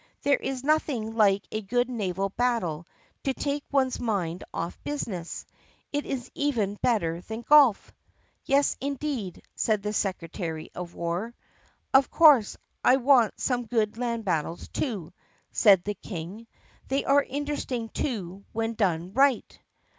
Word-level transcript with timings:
"There 0.23 0.37
is 0.37 0.63
nothing 0.63 1.15
like 1.15 1.47
a 1.51 1.61
good 1.61 1.87
naval 1.87 2.29
battle 2.29 2.87
to 3.23 3.35
take 3.35 3.63
one's 3.71 3.99
mind 3.99 4.43
off 4.51 4.83
business. 4.83 5.45
It 5.93 6.07
is 6.07 6.31
even 6.33 6.79
better 6.81 7.21
than 7.21 7.43
golf." 7.43 7.91
"Yes, 8.43 8.75
indeed," 8.81 9.43
said 9.55 9.83
the 9.83 9.93
secretary 9.93 10.71
of 10.73 10.95
war. 10.95 11.35
"Of 11.93 12.09
course, 12.09 12.57
I 12.83 12.95
want 12.95 13.39
some 13.39 13.67
good 13.67 13.99
land 13.99 14.25
battles, 14.25 14.67
too," 14.69 15.13
said 15.51 15.83
the 15.83 15.93
King. 15.93 16.47
"They 16.87 17.05
are 17.05 17.21
interesting 17.21 17.89
too 17.89 18.43
when 18.53 18.73
done 18.73 19.13
right." 19.13 19.59